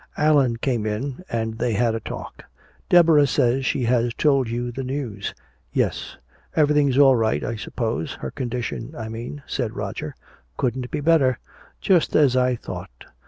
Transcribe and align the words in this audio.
Allan 0.17 0.57
came 0.57 0.87
in 0.87 1.23
and 1.29 1.59
they 1.59 1.73
had 1.73 1.93
a 1.93 1.99
talk. 1.99 2.45
"Deborah 2.89 3.27
says 3.27 3.67
she 3.67 3.83
has 3.83 4.15
told 4.15 4.49
you 4.49 4.71
the 4.71 4.83
news." 4.83 5.35
"Yes. 5.71 6.17
Everything's 6.55 6.97
all 6.97 7.15
right, 7.15 7.43
I 7.43 7.55
suppose 7.55 8.13
her 8.13 8.31
condition, 8.31 8.95
I 8.95 9.09
mean," 9.09 9.43
said 9.45 9.75
Roger. 9.75 10.15
"Couldn't 10.57 10.89
be 10.89 11.01
better." 11.01 11.37
"Just 11.81 12.15
as 12.15 12.35
I 12.35 12.55
thought." 12.55 13.05